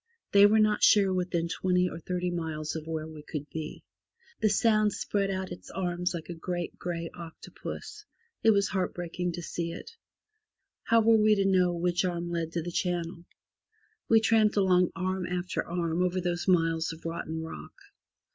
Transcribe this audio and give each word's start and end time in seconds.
They 0.31 0.47
were 0.47 0.57
not 0.57 0.81
sure 0.81 1.13
within 1.13 1.47
twenty 1.47 1.87
or 1.87 1.99
thirty 1.99 2.31
miles 2.31 2.75
of 2.75 2.87
where 2.87 3.07
we 3.07 3.21
could 3.21 3.47
be. 3.51 3.83
The 4.39 4.49
Sound 4.49 4.93
spread 4.93 5.29
out 5.29 5.51
its 5.51 5.69
arms 5.69 6.15
like 6.15 6.27
a 6.27 6.33
great 6.33 6.75
grey 6.79 7.11
octopus. 7.13 8.03
It 8.41 8.49
was 8.49 8.69
heart 8.69 8.95
breaking 8.95 9.33
to 9.33 9.43
see 9.43 9.71
it. 9.73 9.91
How 10.85 11.01
were 11.01 11.17
we 11.17 11.35
to 11.35 11.45
know 11.45 11.71
which 11.73 12.03
arm 12.03 12.31
led 12.31 12.51
to 12.53 12.63
the 12.63 12.71
channel? 12.71 13.25
We 14.09 14.19
tramped 14.19 14.55
along 14.55 14.89
arm 14.95 15.27
after 15.27 15.63
arm 15.63 16.01
over 16.01 16.19
those 16.19 16.47
miles 16.47 16.91
of 16.91 17.05
rotten 17.05 17.43
rock. 17.43 17.75